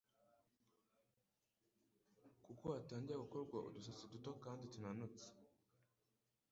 kuko 2.45 2.65
hatangira 2.75 3.23
gukorwa 3.23 3.57
udusatsi 3.67 4.05
duto 4.13 4.31
kandi 4.43 4.63
tunanutse 4.73 5.25